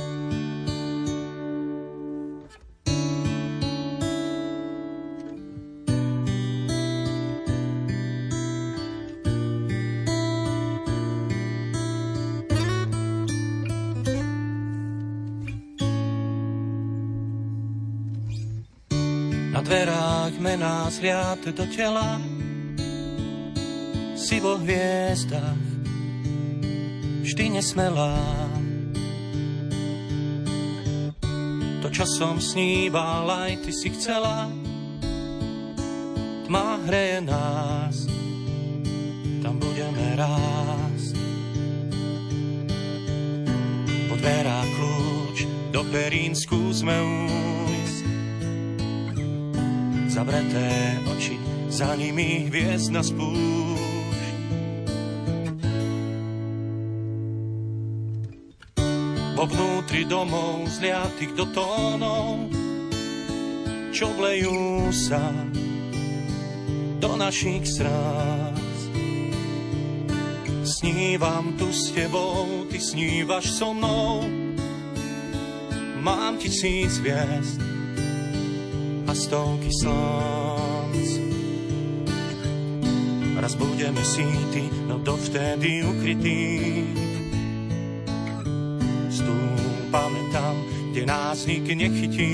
Dverách 19.73 20.37
mená 20.37 20.85
zliate 20.93 21.49
do 21.49 21.65
tela, 21.65 22.21
si 24.13 24.37
vo 24.37 24.61
hviezdach 24.61 25.65
vždy 27.25 27.57
nesmelá. 27.57 28.21
To, 31.81 31.89
čo 31.89 32.05
som 32.05 32.37
sníval, 32.37 33.25
aj 33.33 33.65
ty 33.65 33.73
si 33.73 33.89
chcela, 33.97 34.53
tma 36.45 36.77
hreje 36.85 37.25
nás, 37.25 37.97
tam 39.41 39.57
budeme 39.57 40.21
rásť. 40.21 41.17
Po 44.05 44.15
dverách 44.21 44.69
kľúč, 44.77 45.37
do 45.73 45.81
perín 45.89 46.37
skúsme 46.37 46.93
ujsť, 46.93 47.62
zavreté 50.23 51.03
oči, 51.11 51.35
za 51.67 51.99
nimi 51.99 52.47
hviezd 52.47 52.95
na 52.95 53.03
spúšť. 53.03 54.39
Vo 59.35 59.45
vnútri 59.51 60.07
domov 60.07 60.71
zliatých 60.79 61.35
do 61.35 61.43
tónov, 61.51 62.47
čo 63.91 64.15
vlejú 64.15 64.95
sa 64.95 65.27
do 67.03 67.19
našich 67.19 67.67
srác. 67.67 68.79
Snívam 70.63 71.59
tu 71.59 71.75
s 71.75 71.91
tebou, 71.91 72.71
ty 72.71 72.79
snívaš 72.79 73.59
so 73.59 73.75
mnou, 73.75 74.23
mám 75.99 76.39
tisíc 76.39 77.03
hviezd, 77.03 77.72
a 79.13 79.15
stovky 79.15 79.69
slnc. 79.69 81.13
Raz 83.37 83.55
budeme 83.61 84.01
síty, 84.01 84.73
no 84.89 85.05
dovtedy 85.05 85.85
ukrytí. 85.85 86.49
Stúpame 89.13 90.21
tam, 90.33 90.57
kde 90.97 91.03
nás 91.05 91.45
nik 91.45 91.69
nechytí. 91.69 92.33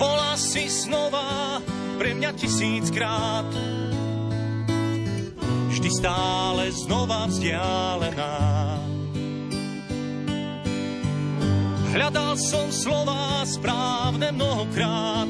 Bola 0.00 0.32
si 0.40 0.72
znova 0.72 1.60
pre 2.00 2.16
mňa 2.16 2.32
tisíckrát, 2.32 3.50
vždy 5.68 5.88
stále 5.92 6.72
znova 6.72 7.28
vzdialená 7.28 8.91
Hľadal 11.92 12.40
som 12.40 12.72
slova 12.72 13.44
správne 13.44 14.32
mnohokrát. 14.32 15.28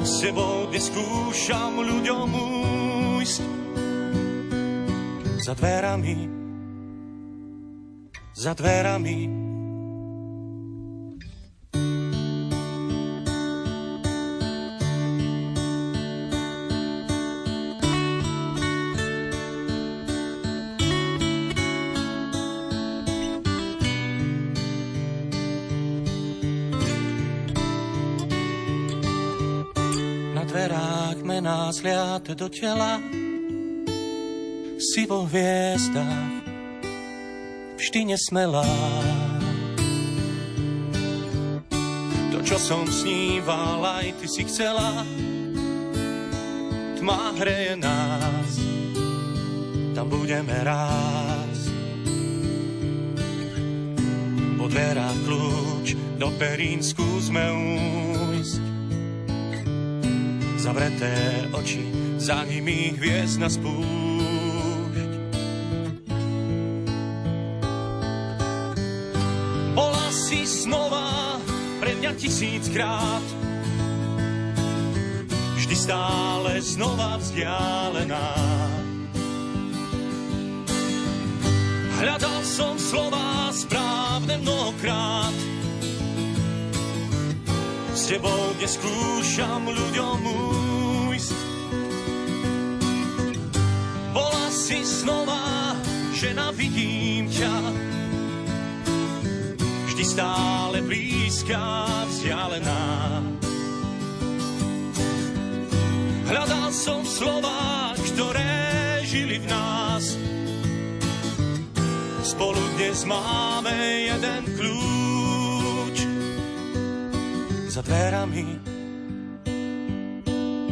S 0.00 0.24
sebou 0.24 0.72
dnes 0.72 0.88
skúšam 0.88 1.84
ľuďom 1.84 2.28
újsť. 2.32 3.42
Za 5.44 5.52
dverami, 5.52 6.16
za 8.32 8.56
dverami 8.56 9.45
nás 31.42 31.82
liate 31.82 32.34
do 32.34 32.48
tela, 32.48 32.98
si 34.80 35.06
vo 35.06 35.28
hviezdach 35.28 36.42
vždy 37.76 38.16
nesmelá. 38.16 38.66
čo 42.46 42.62
som 42.62 42.86
sníval, 42.86 43.82
aj 43.82 44.22
ty 44.22 44.26
si 44.30 44.42
chcela. 44.46 45.02
Tma 46.94 47.34
hreje 47.42 47.74
nás, 47.74 48.50
tam 49.98 50.06
budeme 50.06 50.54
raz. 50.62 51.58
Po 54.54 54.70
dverách 54.70 55.18
kľúč, 55.26 55.86
do 56.22 56.30
perín 56.38 56.86
skúsme 56.86 57.42
ujsť. 57.50 58.15
Zavreté 60.66 61.46
oči, 61.54 61.78
za 62.18 62.42
nimi 62.42 62.90
hviezd 62.98 63.38
na 63.38 63.46
spúšť. 63.46 65.06
Bola 69.78 70.06
si 70.10 70.42
znova 70.42 71.38
pre 71.78 71.94
mňa 72.02 72.18
tisíckrát, 72.18 73.22
vždy 75.54 75.76
stále 75.78 76.58
znova 76.58 77.14
vzdialená. 77.22 78.28
Hľadal 82.02 82.42
som 82.42 82.74
slova 82.74 83.54
správne 83.54 84.42
mnohokrát, 84.42 85.30
s 87.96 88.12
tebou 88.12 88.52
dnes 88.60 88.76
skúšam 88.76 89.72
ľuďom 89.72 90.20
újsť. 91.08 91.38
Bola 94.12 94.46
si 94.52 94.84
znova, 94.84 95.72
žena, 96.12 96.52
vidím 96.52 97.24
ťa. 97.32 97.56
Vždy 99.88 100.04
stále 100.04 100.84
blízka, 100.84 101.88
vzdialená. 102.12 102.84
Hľadal 106.28 106.68
som 106.76 107.00
slova, 107.00 107.96
ktoré 107.96 109.00
žili 109.08 109.40
v 109.40 109.48
nás. 109.48 110.20
Spolu 112.20 112.60
dnes 112.76 113.08
máme 113.08 113.72
jeden 114.04 114.42
kľúč. 114.52 115.05
Za 117.76 117.84
dverami, 117.84 118.46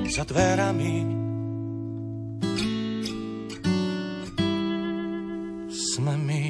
za 0.08 0.24
dverami 0.24 0.94
sme 5.68 6.14
my. 6.16 6.44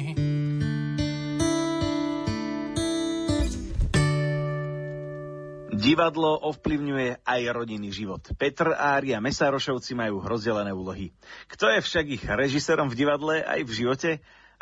Divadlo 5.75 6.39
ovplyvňuje 6.47 7.27
aj 7.27 7.41
rodinný 7.51 7.91
život. 7.91 8.23
Petr 8.39 8.71
a 8.79 8.95
Mesárošovci 9.03 9.91
majú 9.91 10.23
rozdelené 10.23 10.71
úlohy. 10.71 11.11
Kto 11.51 11.67
je 11.67 11.83
však 11.83 12.05
ich 12.07 12.23
režisérom 12.23 12.87
v 12.87 12.95
divadle 12.95 13.43
aj 13.43 13.59
v 13.59 13.71
živote? 13.75 14.09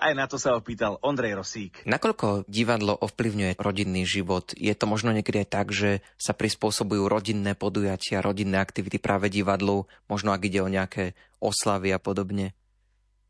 Aj 0.03 0.11
na 0.11 0.27
to 0.27 0.35
sa 0.35 0.59
opýtal 0.59 0.99
Ondrej 0.99 1.39
Rosík. 1.39 1.87
Nakoľko 1.87 2.43
divadlo 2.51 2.91
ovplyvňuje 2.91 3.55
rodinný 3.55 4.03
život? 4.03 4.51
Je 4.51 4.75
to 4.75 4.83
možno 4.83 5.15
niekedy 5.15 5.47
aj 5.47 5.49
tak, 5.55 5.71
že 5.71 6.03
sa 6.19 6.35
prispôsobujú 6.35 7.07
rodinné 7.07 7.55
podujatia, 7.55 8.19
rodinné 8.19 8.59
aktivity 8.59 8.99
práve 8.99 9.31
divadlu, 9.31 9.87
možno 10.11 10.35
ak 10.35 10.43
ide 10.43 10.59
o 10.59 10.67
nejaké 10.67 11.15
oslavy 11.39 11.95
a 11.95 12.03
podobne? 12.03 12.51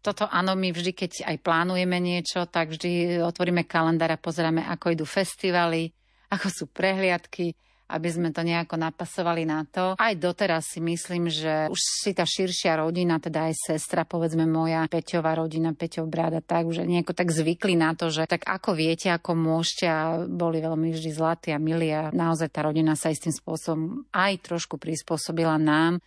Toto 0.01 0.25
áno, 0.25 0.57
my 0.57 0.73
vždy, 0.73 0.97
keď 0.97 1.11
aj 1.29 1.37
plánujeme 1.45 2.01
niečo, 2.01 2.49
tak 2.49 2.73
vždy 2.73 3.21
otvoríme 3.21 3.69
kalendár 3.69 4.09
a 4.09 4.17
pozeráme, 4.17 4.65
ako 4.65 4.97
idú 4.97 5.05
festivaly, 5.05 5.93
ako 6.33 6.49
sú 6.49 6.65
prehliadky, 6.73 7.53
aby 7.89 8.09
sme 8.09 8.29
to 8.31 8.41
nejako 8.41 8.79
napasovali 8.79 9.43
na 9.43 9.67
to. 9.67 9.93
Aj 9.99 10.13
doteraz 10.15 10.71
si 10.71 10.79
myslím, 10.79 11.27
že 11.27 11.67
už 11.69 11.79
si 11.79 12.11
tá 12.15 12.23
širšia 12.23 12.79
rodina, 12.79 13.19
teda 13.19 13.51
aj 13.51 13.75
sestra, 13.75 14.07
povedzme 14.07 14.47
moja 14.47 14.87
Peťová 14.87 15.35
rodina, 15.37 15.75
Peťov 15.75 16.07
bráda, 16.07 16.39
tak 16.39 16.67
už 16.67 16.87
nejako 16.87 17.13
tak 17.13 17.29
zvykli 17.29 17.75
na 17.75 17.93
to, 17.93 18.09
že 18.09 18.25
tak 18.25 18.47
ako 18.47 18.73
viete, 18.73 19.11
ako 19.11 19.35
môžete 19.35 19.85
a 19.85 20.23
boli 20.25 20.63
veľmi 20.63 20.89
vždy 20.95 21.11
zlatí 21.11 21.49
a 21.51 21.59
milí 21.59 21.91
a 21.91 22.09
naozaj 22.13 22.49
tá 22.49 22.65
rodina 22.65 22.95
sa 22.95 23.11
istým 23.11 23.35
spôsobom 23.35 24.07
aj 24.11 24.33
trošku 24.41 24.79
prispôsobila 24.79 25.59
nám. 25.59 25.99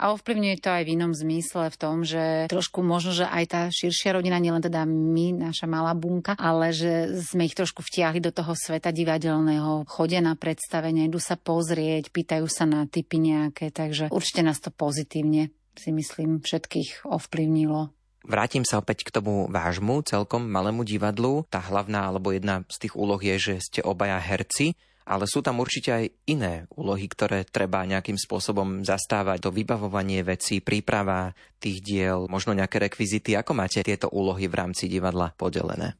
A 0.00 0.16
ovplyvňuje 0.16 0.64
to 0.64 0.72
aj 0.72 0.82
v 0.88 0.92
inom 0.96 1.12
zmysle 1.12 1.68
v 1.68 1.76
tom, 1.76 2.08
že 2.08 2.48
trošku 2.48 2.80
možno, 2.80 3.12
že 3.12 3.28
aj 3.28 3.44
tá 3.52 3.62
širšia 3.68 4.16
rodina, 4.16 4.40
nielen 4.40 4.64
teda 4.64 4.88
my, 4.88 5.52
naša 5.52 5.68
malá 5.68 5.92
bunka, 5.92 6.32
ale 6.40 6.72
že 6.72 7.20
sme 7.20 7.44
ich 7.44 7.52
trošku 7.52 7.84
vtiahli 7.84 8.16
do 8.16 8.32
toho 8.32 8.56
sveta 8.56 8.96
divadelného, 8.96 9.84
chodia 9.84 10.24
na 10.24 10.32
predstavenie, 10.40 11.04
idú 11.04 11.20
sa 11.20 11.36
pozrieť, 11.36 12.08
pýtajú 12.08 12.48
sa 12.48 12.64
na 12.64 12.88
typy 12.88 13.20
nejaké, 13.20 13.68
takže 13.68 14.08
určite 14.08 14.40
nás 14.40 14.56
to 14.56 14.72
pozitívne 14.72 15.52
si 15.76 15.92
myslím 15.92 16.40
všetkých 16.40 17.08
ovplyvnilo. 17.08 17.92
Vrátim 18.20 18.68
sa 18.68 18.84
opäť 18.84 19.08
k 19.08 19.16
tomu 19.16 19.48
vášmu, 19.48 20.04
celkom 20.04 20.44
malému 20.44 20.84
divadlu. 20.84 21.48
Tá 21.48 21.60
hlavná 21.64 22.04
alebo 22.12 22.36
jedna 22.36 22.68
z 22.68 22.84
tých 22.84 22.94
úloh 22.96 23.16
je, 23.16 23.36
že 23.40 23.54
ste 23.64 23.80
obaja 23.80 24.20
herci 24.20 24.76
ale 25.04 25.24
sú 25.26 25.40
tam 25.40 25.58
určite 25.58 25.90
aj 25.90 26.04
iné 26.28 26.68
úlohy, 26.74 27.06
ktoré 27.08 27.42
treba 27.48 27.82
nejakým 27.88 28.16
spôsobom 28.16 28.86
zastávať. 28.86 29.48
To 29.48 29.50
vybavovanie 29.50 30.22
vecí, 30.22 30.60
príprava 30.60 31.32
tých 31.58 31.82
diel, 31.82 32.30
možno 32.30 32.54
nejaké 32.54 32.78
rekvizity. 32.78 33.34
Ako 33.36 33.56
máte 33.56 33.80
tieto 33.82 34.12
úlohy 34.12 34.46
v 34.46 34.58
rámci 34.58 34.86
divadla 34.86 35.32
podelené? 35.34 35.96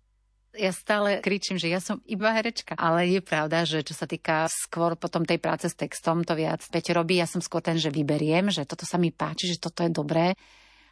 Ja 0.51 0.75
stále 0.75 1.23
kričím, 1.23 1.63
že 1.63 1.71
ja 1.71 1.79
som 1.79 2.03
iba 2.11 2.35
herečka. 2.35 2.75
Ale 2.75 3.07
je 3.07 3.23
pravda, 3.23 3.63
že 3.63 3.87
čo 3.87 3.95
sa 3.95 4.11
týka 4.11 4.51
skôr 4.51 4.99
potom 4.99 5.23
tej 5.23 5.39
práce 5.39 5.71
s 5.71 5.79
textom, 5.79 6.27
to 6.27 6.35
viac 6.35 6.59
Peťo 6.67 6.99
robí. 6.99 7.23
Ja 7.23 7.31
som 7.31 7.39
skôr 7.39 7.63
ten, 7.63 7.79
že 7.79 7.95
vyberiem, 7.95 8.51
že 8.51 8.67
toto 8.67 8.83
sa 8.83 8.99
mi 8.99 9.15
páči, 9.15 9.47
že 9.47 9.63
toto 9.63 9.87
je 9.87 9.95
dobré 9.95 10.35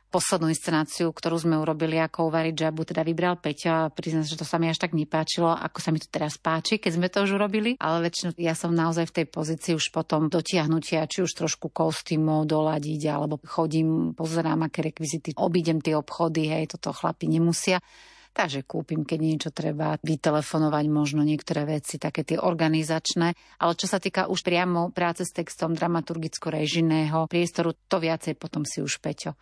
poslednú 0.08 0.48
inscenáciu, 0.48 1.12
ktorú 1.12 1.36
sme 1.36 1.60
urobili 1.60 2.00
ako 2.00 2.32
uvariť 2.32 2.54
žabu, 2.56 2.88
teda 2.88 3.04
vybral 3.04 3.36
Peťo 3.36 3.68
a 3.68 3.92
priznám, 3.92 4.24
že 4.24 4.40
to 4.40 4.48
sa 4.48 4.56
mi 4.56 4.72
až 4.72 4.80
tak 4.80 4.96
nepáčilo, 4.96 5.52
ako 5.52 5.78
sa 5.84 5.92
mi 5.92 6.00
to 6.00 6.08
teraz 6.08 6.40
páči, 6.40 6.80
keď 6.80 6.92
sme 6.96 7.08
to 7.12 7.28
už 7.28 7.36
urobili, 7.36 7.76
ale 7.76 8.08
väčšinou 8.08 8.32
ja 8.40 8.56
som 8.56 8.72
naozaj 8.72 9.12
v 9.12 9.16
tej 9.22 9.26
pozícii 9.28 9.72
už 9.76 9.92
potom 9.92 10.32
dotiahnutia, 10.32 11.04
či 11.04 11.20
už 11.20 11.32
trošku 11.36 11.68
kostýmov 11.68 12.48
doladiť, 12.48 13.02
alebo 13.12 13.36
chodím, 13.44 14.16
pozerám, 14.16 14.64
aké 14.64 14.80
rekvizity, 14.80 15.36
obídem 15.36 15.84
tie 15.84 15.92
obchody, 15.92 16.48
hej, 16.48 16.72
toto 16.72 16.96
chlapi 16.96 17.28
nemusia. 17.28 17.78
Takže 18.28 18.62
kúpim, 18.62 19.02
keď 19.02 19.18
niečo 19.18 19.50
treba, 19.50 19.98
vytelefonovať 19.98 20.84
možno 20.86 21.26
niektoré 21.26 21.66
veci, 21.66 21.98
také 21.98 22.22
tie 22.22 22.38
organizačné. 22.38 23.34
Ale 23.58 23.72
čo 23.74 23.90
sa 23.90 23.98
týka 23.98 24.30
už 24.30 24.46
priamo 24.46 24.94
práce 24.94 25.26
s 25.26 25.34
textom 25.34 25.74
dramaturgicko-režijného 25.74 27.26
priestoru, 27.26 27.74
to 27.74 27.98
viacej 27.98 28.38
potom 28.38 28.62
si 28.62 28.78
už 28.78 29.02
Peťo 29.02 29.34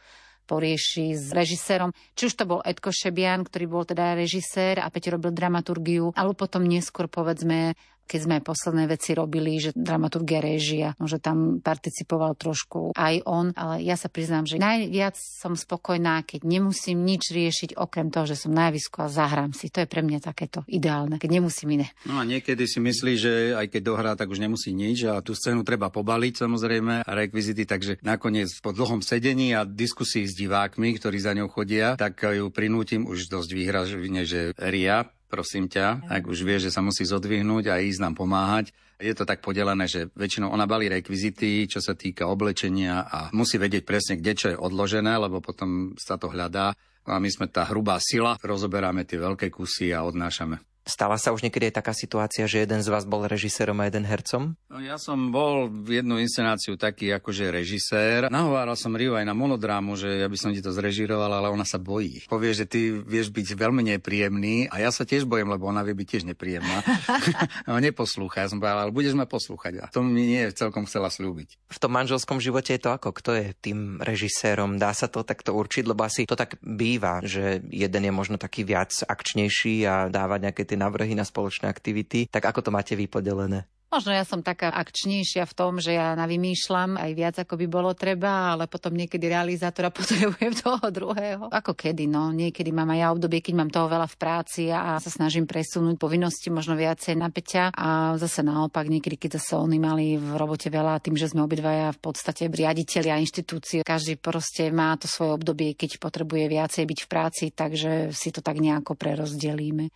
porieši 0.46 1.18
s 1.18 1.34
režisérom. 1.34 1.90
Či 2.14 2.30
už 2.30 2.34
to 2.38 2.44
bol 2.46 2.62
Edko 2.62 2.94
Šebian, 2.94 3.42
ktorý 3.42 3.66
bol 3.66 3.82
teda 3.82 4.14
režisér 4.14 4.78
a 4.78 4.88
Peťo 4.88 5.18
robil 5.18 5.34
dramaturgiu, 5.34 6.14
alebo 6.14 6.38
potom 6.38 6.62
neskôr 6.64 7.10
povedzme 7.10 7.74
keď 8.06 8.20
sme 8.22 8.36
posledné 8.40 8.86
veci 8.86 9.12
robili, 9.12 9.58
že 9.58 9.74
dramaturgia 9.74 10.38
režia, 10.38 10.94
no, 10.96 11.10
že 11.10 11.18
tam 11.18 11.58
participoval 11.58 12.38
trošku 12.38 12.94
aj 12.94 13.26
on, 13.26 13.50
ale 13.58 13.82
ja 13.82 13.98
sa 13.98 14.06
priznám, 14.06 14.46
že 14.46 14.62
najviac 14.62 15.18
som 15.18 15.58
spokojná, 15.58 16.22
keď 16.22 16.46
nemusím 16.46 17.02
nič 17.02 17.34
riešiť, 17.34 17.74
okrem 17.74 18.14
toho, 18.14 18.30
že 18.30 18.38
som 18.38 18.54
na 18.54 18.70
javisku 18.70 19.02
a 19.02 19.10
zahrám 19.10 19.52
si. 19.52 19.68
To 19.74 19.82
je 19.82 19.90
pre 19.90 20.06
mňa 20.06 20.22
takéto 20.22 20.62
ideálne, 20.70 21.18
keď 21.18 21.30
nemusím 21.42 21.82
iné. 21.82 21.90
No 22.06 22.16
a 22.16 22.24
niekedy 22.24 22.64
si 22.70 22.78
myslí, 22.78 23.12
že 23.18 23.32
aj 23.58 23.66
keď 23.74 23.82
dohrá, 23.82 24.12
tak 24.14 24.30
už 24.30 24.38
nemusí 24.38 24.70
nič 24.70 25.10
a 25.10 25.18
tú 25.20 25.34
scénu 25.34 25.66
treba 25.66 25.90
pobaliť 25.90 26.46
samozrejme 26.46 27.02
a 27.02 27.10
rekvizity, 27.10 27.66
takže 27.66 27.98
nakoniec 28.06 28.48
po 28.62 28.70
dlhom 28.70 29.02
sedení 29.02 29.52
a 29.52 29.66
diskusii 29.66 30.24
s 30.28 30.38
divákmi, 30.38 30.94
ktorí 30.94 31.18
za 31.18 31.34
ňou 31.34 31.50
chodia, 31.50 31.98
tak 31.98 32.22
ju 32.22 32.48
prinútim 32.54 33.08
už 33.08 33.26
dosť 33.26 33.50
výhražne, 33.50 34.22
že 34.22 34.54
Ria, 34.54 35.08
prosím 35.26 35.66
ťa, 35.66 36.06
ak 36.06 36.26
už 36.30 36.38
vie, 36.46 36.58
že 36.62 36.70
sa 36.70 36.82
musí 36.82 37.02
zodvihnúť 37.02 37.70
a 37.70 37.82
ísť 37.82 38.00
nám 38.02 38.14
pomáhať. 38.14 38.70
Je 38.96 39.12
to 39.12 39.28
tak 39.28 39.44
podelené, 39.44 39.84
že 39.84 40.08
väčšinou 40.16 40.48
ona 40.48 40.64
balí 40.64 40.88
rekvizity, 40.88 41.68
čo 41.68 41.84
sa 41.84 41.92
týka 41.92 42.24
oblečenia 42.24 43.04
a 43.04 43.18
musí 43.36 43.60
vedieť 43.60 43.84
presne, 43.84 44.16
kde 44.16 44.32
čo 44.32 44.46
je 44.54 44.56
odložené, 44.56 45.20
lebo 45.20 45.44
potom 45.44 45.92
sa 46.00 46.16
to 46.16 46.32
hľadá. 46.32 46.72
No 47.04 47.14
a 47.14 47.20
my 47.20 47.28
sme 47.28 47.46
tá 47.46 47.68
hrubá 47.68 48.00
sila, 48.00 48.40
rozoberáme 48.40 49.04
tie 49.04 49.20
veľké 49.20 49.52
kusy 49.52 49.92
a 49.92 50.02
odnášame. 50.02 50.75
Stala 50.86 51.18
sa 51.18 51.34
už 51.34 51.42
niekedy 51.42 51.74
aj 51.74 51.82
taká 51.82 51.90
situácia, 51.90 52.46
že 52.46 52.62
jeden 52.62 52.78
z 52.78 52.86
vás 52.94 53.02
bol 53.02 53.26
režisérom 53.26 53.74
a 53.82 53.90
jeden 53.90 54.06
hercom? 54.06 54.54
No, 54.70 54.78
ja 54.78 55.02
som 55.02 55.34
bol 55.34 55.66
v 55.66 55.98
jednu 55.98 56.22
inscenáciu 56.22 56.78
taký 56.78 57.10
akože 57.10 57.50
režisér. 57.50 58.30
Nahováral 58.30 58.78
som 58.78 58.94
Riu 58.94 59.18
aj 59.18 59.26
na 59.26 59.34
monodrámu, 59.34 59.98
že 59.98 60.22
ja 60.22 60.30
by 60.30 60.38
som 60.38 60.54
ti 60.54 60.62
to 60.62 60.70
zrežiroval, 60.70 61.42
ale 61.42 61.50
ona 61.50 61.66
sa 61.66 61.82
bojí. 61.82 62.30
Povie, 62.30 62.54
že 62.54 62.70
ty 62.70 62.94
vieš 62.94 63.34
byť 63.34 63.58
veľmi 63.58 63.82
nepríjemný 63.98 64.70
a 64.70 64.78
ja 64.78 64.94
sa 64.94 65.02
tiež 65.02 65.26
bojím, 65.26 65.50
lebo 65.50 65.66
ona 65.66 65.82
vie 65.82 65.98
byť 65.98 66.06
tiež 66.06 66.22
nepríjemná. 66.30 66.78
no, 67.66 67.82
neposlúcha. 67.82 68.46
Ja 68.46 68.54
som 68.54 68.62
povedal, 68.62 68.86
ale 68.86 68.94
budeš 68.94 69.18
ma 69.18 69.26
poslúchať. 69.26 69.82
A 69.82 69.90
to 69.90 70.06
mi 70.06 70.22
nie 70.22 70.46
celkom 70.54 70.86
chcela 70.86 71.10
slúbiť. 71.10 71.66
V 71.66 71.78
tom 71.82 71.98
manželskom 71.98 72.38
živote 72.38 72.78
je 72.78 72.86
to 72.86 72.94
ako? 72.94 73.10
Kto 73.10 73.34
je 73.34 73.46
tým 73.58 73.98
režisérom? 73.98 74.78
Dá 74.78 74.94
sa 74.94 75.10
to 75.10 75.26
takto 75.26 75.50
určiť? 75.50 75.82
Lebo 75.82 76.06
asi 76.06 76.30
to 76.30 76.38
tak 76.38 76.62
býva, 76.62 77.26
že 77.26 77.58
jeden 77.74 78.06
je 78.06 78.12
možno 78.14 78.38
taký 78.38 78.62
viac 78.62 78.94
akčnejší 79.02 79.82
a 79.82 80.06
dáva 80.06 80.38
nejaké 80.38 80.62
tie 80.62 80.75
tie 80.76 80.84
návrhy 80.84 81.16
na 81.16 81.24
spoločné 81.24 81.72
aktivity. 81.72 82.28
Tak 82.28 82.52
ako 82.52 82.68
to 82.68 82.70
máte 82.70 82.92
vy 82.92 83.08
podelené? 83.08 83.64
Možno 83.86 84.10
ja 84.10 84.26
som 84.26 84.42
taká 84.42 84.74
akčnejšia 84.74 85.46
v 85.46 85.56
tom, 85.56 85.78
že 85.78 85.94
ja 85.94 86.18
navymýšľam 86.18 86.98
aj 86.98 87.10
viac, 87.14 87.34
ako 87.38 87.54
by 87.54 87.66
bolo 87.70 87.94
treba, 87.94 88.52
ale 88.52 88.66
potom 88.66 88.90
niekedy 88.92 89.30
realizátora 89.30 89.94
potrebujem 89.94 90.58
toho 90.58 90.90
druhého. 90.90 91.48
Ako 91.48 91.72
kedy, 91.78 92.10
no. 92.10 92.34
Niekedy 92.34 92.74
mám 92.74 92.90
aj 92.92 92.98
ja 92.98 93.08
obdobie, 93.14 93.38
keď 93.40 93.54
mám 93.56 93.70
toho 93.70 93.86
veľa 93.86 94.10
v 94.10 94.16
práci 94.18 94.74
a 94.74 94.98
sa 94.98 95.08
snažím 95.08 95.46
presunúť 95.46 96.02
povinnosti 96.02 96.50
možno 96.50 96.74
viacej 96.74 97.14
na 97.14 97.30
Peťa 97.30 97.70
a 97.72 98.18
zase 98.18 98.42
naopak 98.42 98.90
niekedy, 98.90 99.16
keď 99.16 99.38
zase 99.38 99.54
oni 99.54 99.78
mali 99.78 100.18
v 100.18 100.34
robote 100.34 100.66
veľa 100.66 100.98
tým, 100.98 101.14
že 101.14 101.30
sme 101.30 101.46
obidvaja 101.46 101.94
v 101.94 102.00
podstate 102.02 102.50
riaditeľi 102.50 103.08
a 103.14 103.22
inštitúcie. 103.22 103.86
Každý 103.86 104.18
proste 104.18 104.74
má 104.74 104.98
to 104.98 105.06
svoje 105.06 105.38
obdobie, 105.38 105.78
keď 105.78 106.02
potrebuje 106.02 106.50
viacej 106.50 106.84
byť 106.84 106.98
v 107.06 107.08
práci, 107.08 107.44
takže 107.54 108.10
si 108.10 108.34
to 108.34 108.42
tak 108.42 108.58
nejako 108.58 108.98
prerozdelíme. 108.98 109.88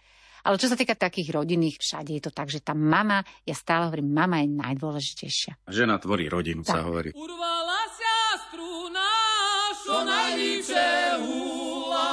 Ale 0.42 0.56
čo 0.56 0.68
sa 0.68 0.76
týka 0.76 0.94
takých 0.94 1.34
rodinných, 1.34 1.76
všade 1.76 2.10
je 2.16 2.22
to 2.22 2.32
tak, 2.32 2.48
že 2.48 2.60
tá 2.60 2.72
mama, 2.72 3.20
ja 3.44 3.52
stále 3.52 3.88
hovorím, 3.88 4.10
mama 4.10 4.40
je 4.40 4.48
najdôležitejšia. 4.48 5.52
Žena 5.68 5.98
tvorí 5.98 6.26
rodinu, 6.26 6.62
Tak. 6.62 6.72
sa 6.72 6.80
hovorí. 6.84 7.10
Urvala 7.12 7.80
sa 7.92 8.16
struna, 8.48 9.08
čo 9.84 9.96
najlípšie 10.00 10.90
húla, 11.20 12.08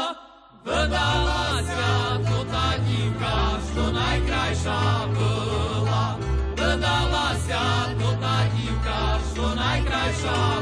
vydala 0.63 1.43
sa 1.63 1.91
to 2.19 2.37
tá 2.47 2.67
dívka, 2.83 3.35
čo 3.71 3.83
najkrajšia 3.91 4.81
bola. 5.15 6.05
Vydala 6.57 7.27
sa 7.47 7.63
to 7.95 8.09
tá 8.17 8.37
dívka, 8.51 8.99
čo 9.31 9.45
najkrajšia 9.55 10.56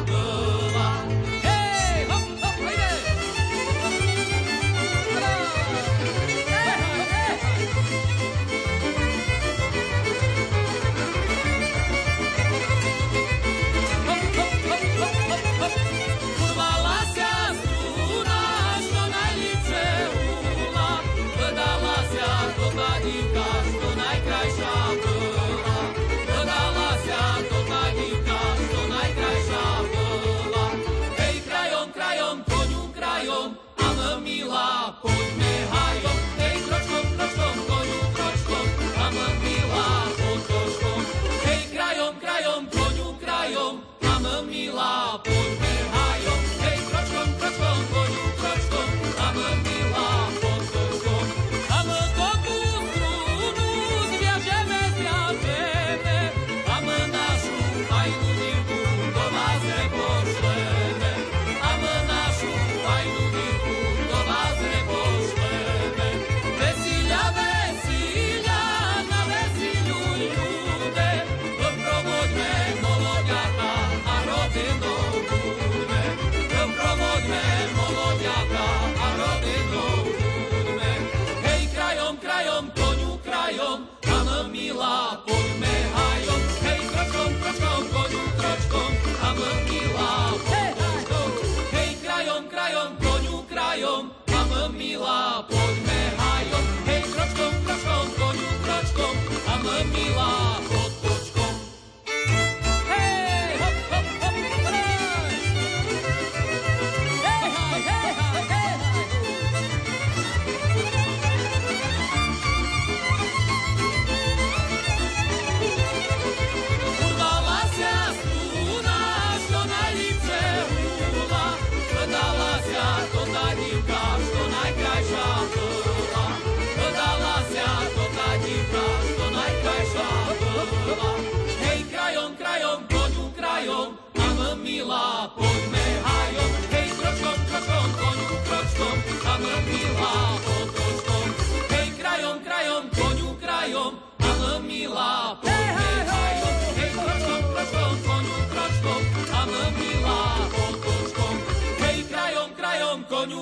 a 84.46 84.76
my 84.78 85.45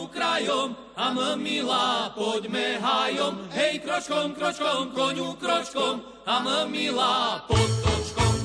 krajom, 0.08 0.76
a 0.96 1.14
my 1.14 1.36
milá, 1.38 2.12
poďme 2.16 2.80
hajom. 2.80 3.50
Hej, 3.52 3.82
kročkom, 3.84 4.34
kročkom, 4.36 4.92
koňu 4.92 5.36
kročkom, 5.40 6.02
a 6.26 6.36
my 6.44 6.68
milá, 6.68 7.44
potočkom. 7.48 8.36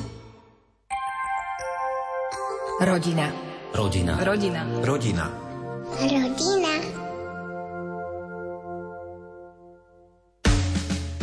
Rodina. 2.81 3.29
Rodina. 3.75 4.15
Rodina. 4.25 4.63
Rodina. 4.83 5.27
Rodina. 5.99 6.88